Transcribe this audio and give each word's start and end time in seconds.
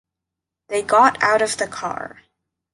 They 0.69 0.81
got 0.81 1.21
out 1.21 1.43
of 1.43 1.57
the 1.57 1.67
car. 1.67 2.23